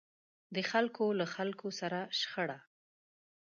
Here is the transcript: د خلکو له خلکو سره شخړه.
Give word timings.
د 0.55 0.57
خلکو 0.71 1.05
له 1.19 1.25
خلکو 1.35 1.67
سره 1.79 1.99
شخړه. 2.19 2.59